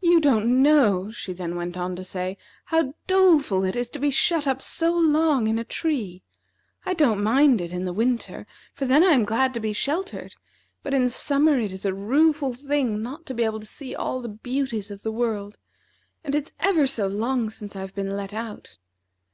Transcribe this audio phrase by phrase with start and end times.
[0.00, 4.08] "You don't know," she then went on to say, "how doleful it is to be
[4.10, 6.22] shut up so long in a tree.
[6.86, 10.36] I don't mind it in the winter, for then I am glad to be sheltered,
[10.82, 14.22] but in summer it is a rueful thing not to be able to see all
[14.22, 15.58] the beauties of the world.
[16.24, 18.78] And it's ever so long since I've been let out.